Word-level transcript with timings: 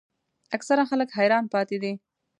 اکثره 0.55 0.83
خلک 0.89 1.09
حیران 1.17 1.45
پاتې 1.53 1.77
دي. 1.83 1.93